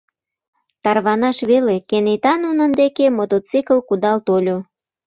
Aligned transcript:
Тарванаш 0.83 1.37
веле, 1.49 1.75
кенета 1.89 2.33
нунын 2.43 2.71
деке 2.81 3.05
мотоцикл 3.17 3.77
кудал 3.87 4.17
тольо. 4.27 4.57